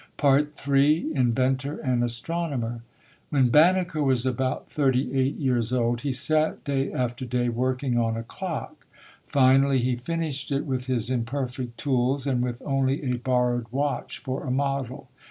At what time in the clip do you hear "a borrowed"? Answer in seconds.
13.13-13.67